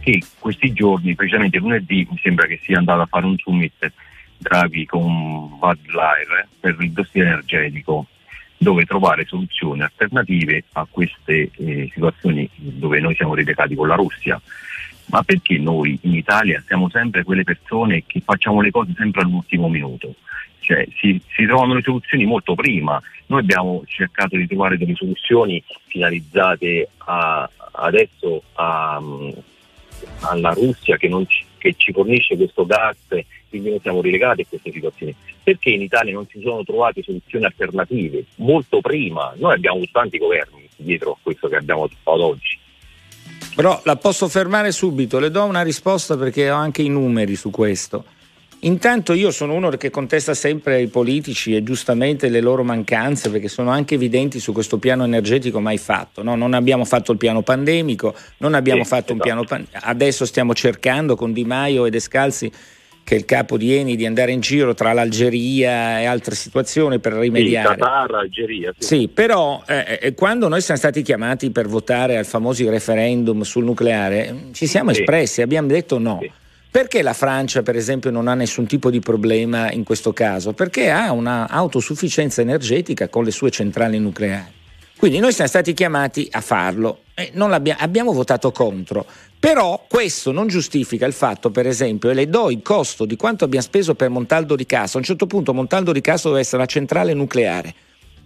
[0.00, 3.92] che questi giorni, precisamente lunedì, mi sembra che sia andato a fare un summit
[4.36, 8.06] Draghi con Light eh, per il dossier energetico
[8.56, 14.40] dove trovare soluzioni alternative a queste eh, situazioni dove noi siamo relegati con la Russia.
[15.10, 19.68] Ma perché noi in Italia siamo sempre quelle persone che facciamo le cose sempre all'ultimo
[19.68, 20.14] minuto?
[20.60, 23.00] Cioè, si, si trovano le soluzioni molto prima.
[23.26, 29.00] Noi abbiamo cercato di trovare delle soluzioni finalizzate a- adesso a,
[30.20, 32.96] alla Russia che, ci, che ci fornisce questo gas,
[33.48, 35.14] quindi noi siamo relegati a queste situazioni.
[35.42, 39.32] Perché in Italia non si sono trovate soluzioni alternative molto prima?
[39.36, 42.58] Noi abbiamo tanti governi dietro a questo che abbiamo ad oggi.
[43.58, 47.50] Però la posso fermare subito, le do una risposta perché ho anche i numeri su
[47.50, 48.04] questo.
[48.60, 53.48] Intanto io sono uno che contesta sempre ai politici e giustamente le loro mancanze perché
[53.48, 56.22] sono anche evidenti su questo piano energetico mai fatto.
[56.22, 56.36] no?
[56.36, 59.44] Non abbiamo fatto il piano pandemico, non abbiamo Sì, fatto un esatto.
[59.44, 62.52] piano pan- adesso stiamo cercando con Di Maio e Descalzi
[63.08, 66.98] che è il capo di Eni di andare in giro tra l'Algeria e altre situazioni
[66.98, 67.68] per Sì, rimediare.
[67.78, 68.74] Qatar, Algeria.
[68.76, 68.86] Sì.
[68.98, 73.64] Sì, però eh, eh, quando noi siamo stati chiamati per votare al famoso referendum sul
[73.64, 75.00] nucleare, eh, ci siamo Sì.
[75.00, 76.18] espressi, abbiamo detto no.
[76.20, 76.30] Sì.
[76.70, 80.52] Perché la Francia, per esempio, non ha nessun tipo di problema in questo caso?
[80.52, 84.56] Perché ha una autosufficienza energetica con le sue centrali nucleari.
[84.98, 89.06] Quindi noi siamo stati chiamati a farlo e non l'abbia- abbiamo votato contro.
[89.40, 93.44] Però questo non giustifica il fatto, per esempio, e le do il costo di quanto
[93.44, 94.98] abbiamo speso per Montaldo di Castro.
[94.98, 97.74] A un certo punto Montaldo di Castro deve essere una centrale nucleare.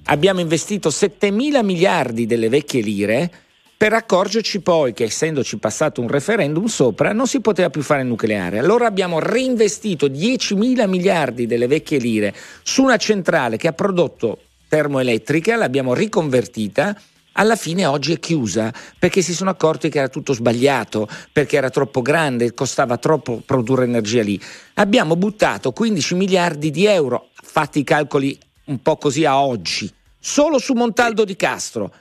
[0.04, 3.30] Abbiamo investito 7 mila miliardi delle vecchie lire
[3.76, 8.58] per accorgerci poi che essendoci passato un referendum sopra non si poteva più fare nucleare.
[8.58, 14.38] Allora abbiamo reinvestito 10 mila miliardi delle vecchie lire su una centrale che ha prodotto
[14.68, 16.96] termoelettrica, l'abbiamo riconvertita
[17.32, 21.70] alla fine oggi è chiusa perché si sono accorti che era tutto sbagliato, perché era
[21.70, 24.40] troppo grande, costava troppo produrre energia lì.
[24.74, 30.58] Abbiamo buttato 15 miliardi di euro, fatti i calcoli un po' così a oggi, solo
[30.58, 31.92] su Montaldo di Castro.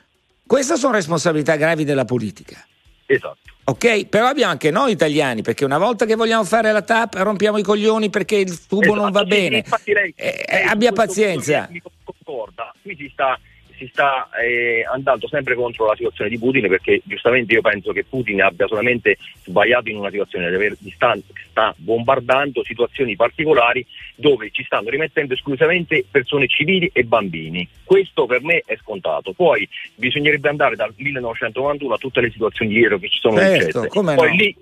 [0.45, 2.63] Queste sono responsabilità gravi della politica.
[3.05, 3.37] Esatto.
[3.63, 7.57] Ok, però abbiamo anche noi italiani, perché una volta che vogliamo fare la TAP rompiamo
[7.57, 8.99] i coglioni perché il tubo esatto.
[8.99, 9.57] non va Sì, bene.
[9.57, 11.67] Infatti lei, Eh, lei abbia su questo pazienza.
[11.71, 12.73] Mi concorda.
[12.81, 13.39] Qui si sta,
[13.81, 18.03] si sta eh, andando sempre contro la situazione di Putin perché giustamente io penso che
[18.03, 23.83] Putin abbia solamente sbagliato in una situazione di aver di sta, bombardando situazioni particolari
[24.15, 27.67] dove ci stanno rimettendo esclusivamente persone civili e bambini.
[27.83, 29.33] Questo per me è scontato.
[29.33, 33.87] Poi bisognerebbe andare dal 1991 a tutte le situazioni di ieri che ci sono Certo,
[33.89, 34.35] Poi no.
[34.35, 34.55] lì,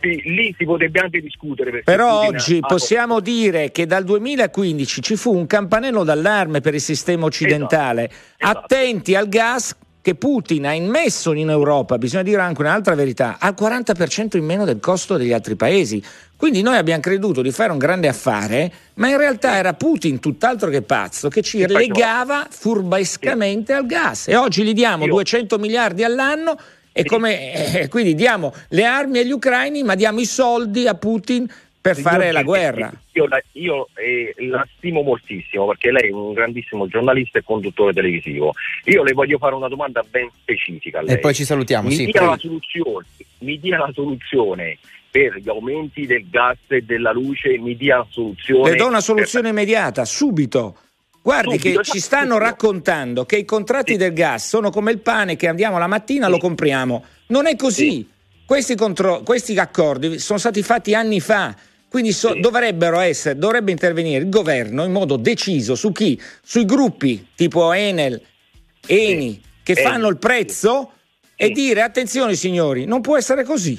[0.00, 1.82] sì, lì si potrebbe anche discutere.
[1.84, 6.74] Però Putin oggi ha- possiamo dire che dal 2015 ci fu un campanello d'allarme per
[6.74, 8.10] il sistema occidentale.
[8.36, 8.58] Esatto.
[8.58, 13.54] Attenti al gas che Putin ha immesso in Europa, bisogna dire anche un'altra verità, al
[13.58, 16.02] 40% in meno del costo degli altri paesi.
[16.36, 20.70] Quindi noi abbiamo creduto di fare un grande affare, ma in realtà era Putin, tutt'altro
[20.70, 24.28] che pazzo, che ci legava furbescamente al gas.
[24.28, 26.56] E oggi gli diamo Io- 200 miliardi all'anno
[26.92, 31.48] e come, eh, quindi diamo le armi agli ucraini, ma diamo i soldi a Putin
[31.80, 32.92] per Signor fare la guerra.
[33.12, 37.92] Io, la, io, eh, la stimo moltissimo perché lei è un grandissimo giornalista e conduttore
[37.92, 38.52] televisivo.
[38.84, 41.14] Io le voglio fare una domanda ben specifica a lei.
[41.14, 43.06] E poi ci salutiamo, mi sì, dia la soluzione,
[43.38, 44.78] mi dia la soluzione
[45.10, 48.70] per gli aumenti del gas e della luce, mi dia la soluzione.
[48.70, 50.76] Le do una soluzione immediata, subito.
[51.22, 53.98] Guardi Subito, che ci stanno raccontando che i contratti Sì.
[53.98, 56.30] del gas sono come il pane che andiamo la mattina Sì.
[56.32, 57.04] lo compriamo.
[57.28, 57.90] Non è così.
[57.90, 58.08] Sì.
[58.46, 61.54] Questi, contro- questi accordi sono stati fatti anni fa.
[61.88, 62.34] Quindi so-
[63.00, 66.20] essere, dovrebbe intervenire il governo in modo deciso su chi?
[66.42, 68.20] Sui gruppi tipo Enel,
[68.86, 70.92] Eni, che fanno il prezzo
[71.36, 73.78] e dire attenzione signori, non può essere così.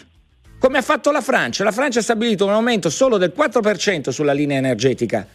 [0.60, 1.63] Come ha fatto la Francia?
[1.63, 5.25] La Francia ha stabilito un aumento solo del 4% sulla linea energetica.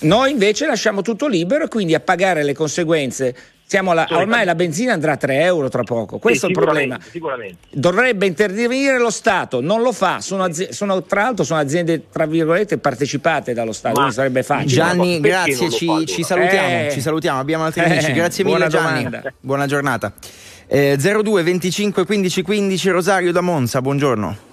[0.00, 3.34] Noi invece lasciamo tutto libero e quindi a pagare le conseguenze.
[3.70, 6.18] Siamo alla- ormai la benzina andrà a 3 euro tra poco.
[6.18, 6.98] Questo Sì, è il problema.
[7.70, 10.20] Dovrebbe intervenire lo Stato, non lo fa.
[10.20, 14.72] Sono, azi- sono- tra l'altro sono aziende, tra virgolette, partecipate dallo Stato, quindi sarebbe facile.
[14.74, 16.88] Gianni, Perché grazie, non ci, fa ci salutiamo, Eh.
[16.90, 18.12] ci salutiamo, abbiamo altri Eh, amici.
[18.12, 19.04] Grazie mille buona Gianni.
[19.04, 19.32] domanda.
[19.38, 20.12] Buona giornata.
[20.66, 24.48] Eh, 02 25 15 15 Rosario da Monza, buongiorno.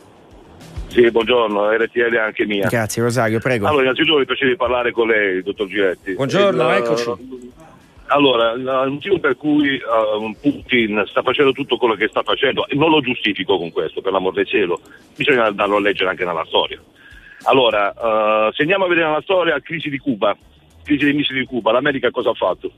[0.97, 2.67] Sì, buongiorno, RTL è anche mia.
[2.67, 3.67] Grazie Rosario, prego.
[3.67, 6.13] Allora, innanzitutto mi piace di parlare con lei, dottor Giretti.
[6.13, 7.12] Buongiorno, Il- eccoci.
[8.07, 12.73] Allora, il motivo per cui eh, Putin sta facendo tutto quello che sta facendo, e
[12.73, 14.79] non lo giustifico con questo, per l'amor del cielo,
[15.15, 16.81] bisogna andarlo a leggere anche nella storia.
[17.43, 20.36] Allora, eh, se andiamo a vedere nella storia, crisi di Cuba,
[20.83, 22.71] crisi dei missili di Cuba, l'America cosa ha fatto?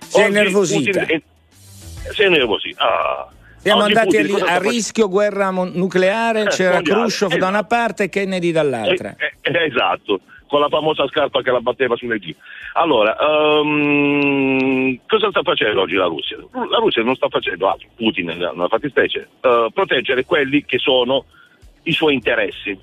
[0.00, 0.26] Si è
[1.06, 1.22] è-
[2.12, 2.82] Si è innervosita.
[2.84, 3.32] Ah.
[3.68, 7.36] Siamo Oggi andati Putin a, a rischio guerra mon- nucleare, Eh, c'era mondiale, Khrushchev da
[7.36, 7.50] esatto.
[7.52, 9.14] una parte e Kennedy dall'altra.
[9.18, 12.34] Eh, eh, esatto, con la famosa scarpa che la batteva sulle G.
[12.72, 16.38] Allora, ehm, cosa sta facendo oggi la Russia?
[16.52, 21.24] La Russia non sta facendo altro, Putin nella fattispecie, eh, proteggere quelli che sono
[21.82, 22.78] i suoi interessi.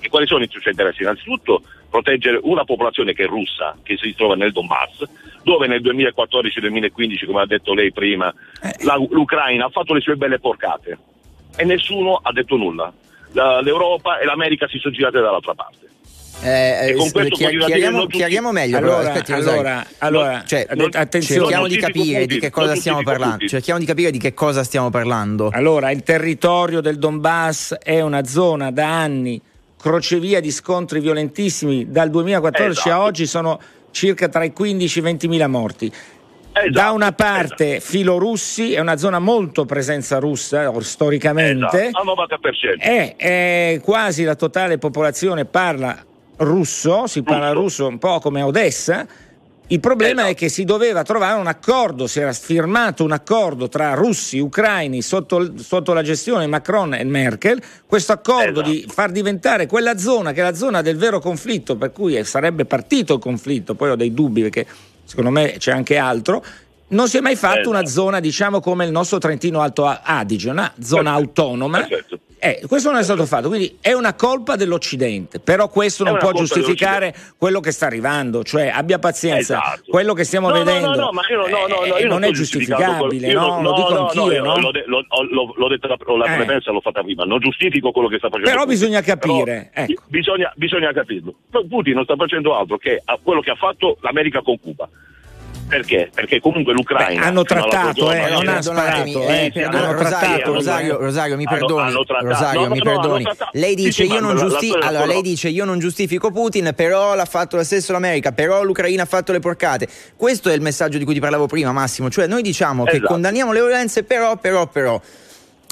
[0.00, 1.02] E quali sono i suoi interessi?
[1.02, 5.02] Innanzitutto proteggere una popolazione che è russa, che si trova nel Donbass,
[5.42, 8.32] dove nel 2014-2015, come ha detto lei prima,
[8.62, 8.84] Eh.
[8.84, 10.98] la- l'Ucraina ha fatto le sue belle porcate
[11.56, 12.92] e nessuno ha detto nulla.
[13.32, 15.88] La- L'Europa e l'America si sono girate dall'altra parte.
[16.42, 19.60] Eh, E con eh, questo chia- voglio dire, chiariamo, chiariamo meglio, però, Allora, aspetti, Rosario.
[19.60, 21.40] allora, allora, Cioè, non- attenzione.
[21.42, 23.46] cerchiamo di capire di che cosa stiamo parlando.
[23.46, 25.50] Cerchiamo di capire di che cosa stiamo parlando.
[25.52, 29.38] Allora, il territorio del Donbass è una zona da anni,
[29.80, 31.90] crocevia di scontri violentissimi.
[31.90, 33.02] Dal 2014 a Esatto.
[33.04, 33.58] oggi sono
[33.90, 35.92] circa tra i 15 e i 20 mila morti.
[36.52, 37.90] Esatto, da una parte esatto.
[37.92, 42.80] filorussi, è una zona molto presenza russa or- storicamente, Esatto, al 90%.
[42.80, 45.96] e eh, quasi la totale popolazione parla
[46.38, 47.60] russo, si parla Russo.
[47.84, 49.06] russo un po' come a Odessa.
[49.72, 50.30] Il problema Esatto.
[50.30, 55.00] è che si doveva trovare un accordo, si era firmato un accordo tra russi, ucraini
[55.00, 58.68] sotto, sotto la gestione Macron e Merkel, questo accordo Esatto.
[58.68, 62.24] di far diventare quella zona che è la zona del vero conflitto, per cui eh,
[62.24, 64.66] sarebbe partito il conflitto, poi ho dei dubbi perché
[65.04, 66.44] secondo me c'è anche altro,
[66.88, 67.70] non si è mai fatto Esatto.
[67.70, 71.78] una zona diciamo come il nostro Trentino Alto Adige, una zona Perfetto, autonoma.
[71.78, 72.18] perfetto.
[72.42, 76.18] Eh, questo non è stato fatto, quindi è una colpa dell'Occidente, però questo È non
[76.18, 79.82] può giustificare quello che sta arrivando, cioè abbia pazienza, Esatto.
[79.90, 83.32] quello che stiamo No, no, vedendo no, no, no, no, no, eh, non è giustificabile,
[83.34, 83.60] no?
[83.60, 84.56] lo dico no, anch'io, io no?
[84.58, 86.36] L'ho, de- l'ho- l'ho- l'ho detta la, la Eh.
[86.44, 88.50] premessa, l'ho fatta prima, non giustifico quello che sta facendo.
[88.50, 90.02] Però bisogna capire, Però ecco.
[90.06, 91.34] bisogna, bisogna capirlo.
[91.68, 94.88] Putin non sta facendo altro che quello che ha fatto l'America con Cuba.
[95.70, 96.10] Perché?
[96.12, 99.92] Perché comunque l'Ucraina Beh, hanno trattato, eh, no, non ha Perdonatemi, sparato, eh, eh, hanno
[99.92, 100.52] Rosario, trattato.
[100.52, 101.86] Rosario, Rosario, mi Hanno- perdoni.
[101.88, 102.04] hanno.
[102.28, 103.24] Rosario, mi perdoni.
[103.24, 103.36] hanno.
[103.52, 103.74] Lei
[105.22, 109.30] dice io non giustifico Putin, però l'ha fatto lo stesso l'America, però l'Ucraina ha fatto
[109.30, 109.86] le porcate.
[110.16, 113.06] Questo è il messaggio di cui ti parlavo prima, Massimo, cioè noi diciamo che Esatto.
[113.06, 115.00] condanniamo le violenze, però però però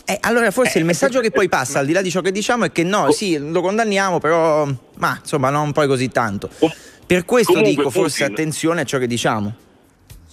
[0.05, 2.67] eh, allora forse il messaggio che poi passa al di là di ciò che diciamo
[2.67, 6.49] è che no, sì, lo condanniamo, però ma insomma non poi così tanto.
[7.05, 9.53] Per questo comunque dico forse Putin- attenzione a ciò che diciamo.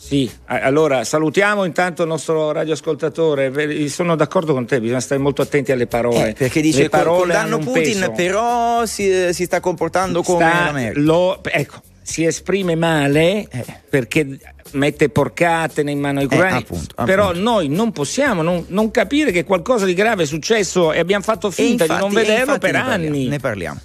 [0.05, 3.87] Sì, allora salutiamo intanto il nostro radioascoltatore.
[3.89, 6.29] Sono d'accordo con te, bisogna stare molto attenti alle parole.
[6.29, 8.11] Eh, perché dice Le parole condanno hanno un Putin, peso.
[8.11, 10.99] però si, si sta comportando come Sta- l'America.
[11.01, 13.65] lo- ecco, si esprime male Eh.
[13.89, 14.37] perché
[14.73, 16.57] mette porcate in mano ai ucraini.
[16.59, 17.41] appunto, Però appunto.
[17.41, 21.49] noi non possiamo non, non capire che qualcosa di grave è successo e abbiamo fatto
[21.49, 23.27] finta infatti- di non vederlo per anni.
[23.27, 23.79] Ne parliamo.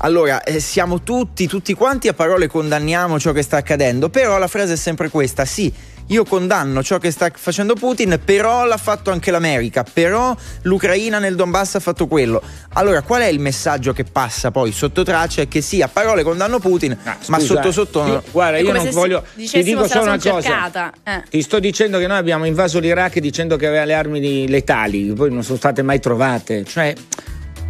[0.00, 4.46] Allora, eh, siamo tutti, tutti quanti a parole condanniamo ciò che sta accadendo, però la
[4.46, 5.72] frase è sempre questa, sì,
[6.08, 11.34] io condanno ciò che sta facendo Putin, però l'ha fatto anche l'America, però l'Ucraina nel
[11.34, 12.42] Donbass ha fatto quello.
[12.74, 15.40] Allora, qual è il messaggio che passa poi sotto traccia?
[15.40, 18.06] È che sì, a parole condanno Putin, Ah, ma scusa, sotto sotto...
[18.06, 19.24] io- guarda, io non voglio.
[19.34, 20.92] Ti dico solo una cosa.
[21.04, 21.22] eh.
[21.30, 25.32] Ti sto dicendo che noi abbiamo invaso l'Iraq dicendo che aveva le armi letali, poi
[25.32, 26.64] non sono state mai trovate.
[26.64, 26.94] Cioè.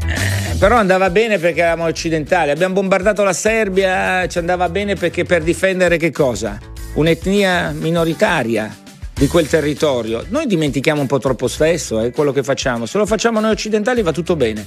[0.09, 2.51] Eh, Però andava bene perché eravamo occidentali.
[2.51, 6.59] Abbiamo bombardato la Serbia, ci andava bene perché per difendere che cosa?
[6.95, 8.75] Un'etnia minoritaria
[9.13, 10.25] di quel territorio.
[10.29, 12.87] Noi dimentichiamo un po' troppo spesso eh, quello che facciamo.
[12.87, 14.65] Se lo facciamo noi occidentali va tutto bene.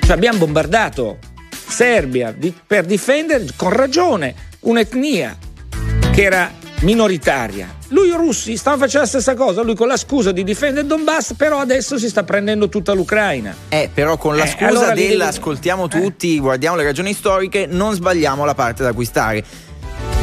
[0.00, 1.18] Cioè abbiamo bombardato
[1.50, 5.36] Serbia di- per difendere con ragione un'etnia
[6.12, 6.50] che era
[6.80, 7.80] minoritaria.
[7.92, 10.86] Lui e i russi stavano facendo la stessa cosa, lui con la scusa di difendere
[10.86, 13.54] Donbass, però adesso si sta prendendo tutta l'Ucraina.
[13.68, 17.12] Eh, però con la Eh, scusa allora li del devi- ascoltiamo tutti, guardiamo le ragioni
[17.12, 19.44] storiche, non sbagliamo la parte da acquistare.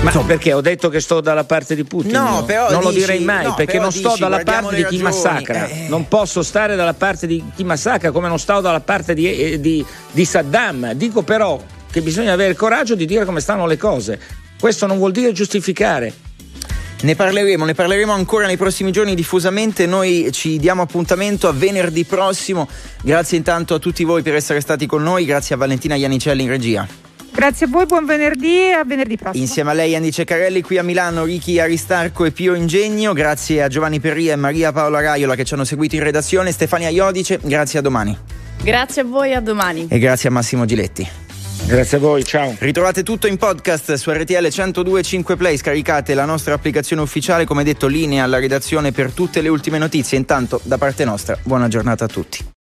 [0.01, 2.11] Ma perché ho detto che sto dalla parte di Putin?
[2.11, 4.75] No, però non lo dici- direi mai no, perché non sto dici, dalla parte di
[4.77, 5.67] chi ragioni, massacra.
[5.67, 5.85] eh.
[5.89, 9.59] Non posso stare dalla parte di chi massacra come non sto dalla parte di, eh,
[9.59, 10.93] di- di Saddam.
[10.93, 11.61] Dico però
[11.91, 14.19] che bisogna avere il coraggio di dire come stanno le cose.
[14.59, 16.13] Questo non vuol dire giustificare.
[17.01, 19.85] Ne parleremo, ne parleremo ancora nei prossimi giorni diffusamente.
[19.85, 22.67] Noi ci diamo appuntamento a venerdì prossimo.
[23.01, 25.23] Grazie intanto a tutti voi per essere stati con noi.
[25.23, 26.87] Grazie a Valentina Iannicelli in regia.
[27.31, 29.41] Grazie a voi, buon venerdì e a venerdì prossimo.
[29.41, 33.13] Insieme a lei Andy Ceccarelli qui a Milano, Ricky Aristarco e Pio Ingegno.
[33.13, 36.51] Grazie a Giovanni Perria e Maria Paola Raiola che ci hanno seguito in redazione.
[36.51, 38.17] Stefania Iodice, grazie a domani.
[38.61, 39.87] Grazie a voi, a domani.
[39.89, 41.28] E grazie a Massimo Giletti.
[41.65, 42.55] Grazie a voi, ciao.
[42.59, 47.87] Ritrovate tutto in podcast su RTL 1025 Play, scaricate la nostra applicazione ufficiale, come detto
[47.87, 50.17] linea alla redazione per tutte le ultime notizie.
[50.17, 52.58] Intanto da parte nostra, buona giornata a tutti.